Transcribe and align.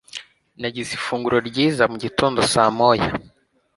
Nagize 0.59 0.91
ifunguro 0.97 1.37
ryiza 1.49 1.83
mugitondo 1.91 2.39
saa 2.51 2.69
moya. 2.77 3.09